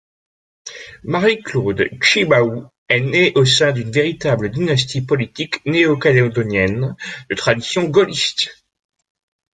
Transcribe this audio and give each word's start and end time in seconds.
Marie-Claude 1.03 1.87
Tjibaou 2.01 2.65
est 2.89 3.01
née 3.01 3.33
au 3.35 3.45
sein 3.45 3.71
d'une 3.71 3.91
véritable 3.91 4.49
dynastie 4.49 5.01
politique 5.05 5.63
néo-calédonienne, 5.67 6.95
de 7.29 7.35
tradition 7.35 7.83
gaulliste. 7.87 8.49